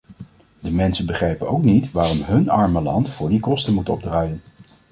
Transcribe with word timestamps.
De 0.61 0.71
mensen 0.71 1.05
begrijpen 1.05 1.49
ook 1.49 1.63
niet 1.63 1.91
waarom 1.91 2.21
hun 2.21 2.49
arme 2.49 2.81
land 2.81 3.09
voor 3.09 3.29
die 3.29 3.39
kosten 3.39 3.73
moet 3.73 3.89
opdraaien. 3.89 4.41